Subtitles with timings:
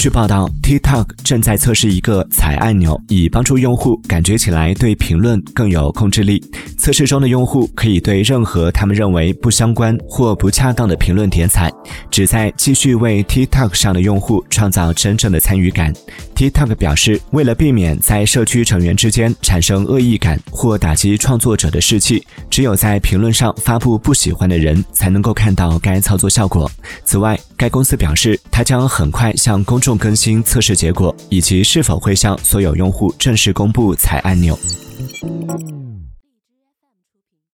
[0.00, 6.42] 据报道，TikTok 正在测试一个踩按钮，以帮助用户感觉起来对评论更有控制力。
[6.78, 11.70] 测试中的用户可以对任何他们认为不相关或不恰当的评论点踩，
[12.10, 15.92] 旨在继续为 TikTok 上的用户创造真正的参与感。
[16.34, 26.70] TikTok 表示，为了避免在社区成员之间产生恶意感或打击创作者的士气，只有在评论上发布不喜欢的人才能够看到该操作效果。
[27.04, 34.58] 此外，该公司表示，它将很快向公众更新测试结果，以及是否会向所有用户正式公布踩按钮。